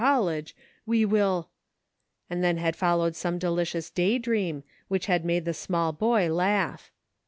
college, 0.01 0.55
we 0.83 1.05
will 1.05 1.47
"—and 2.27 2.43
then 2.43 2.57
had 2.57 2.75
followed 2.75 3.15
some 3.15 3.37
delicious 3.37 3.91
day 3.91 4.17
dream, 4.17 4.63
which 4.87 5.05
had 5.05 5.23
made 5.23 5.45
the 5.45 5.53
small 5.53 5.91
boy 5.93 6.27
laugh. 6.33 6.89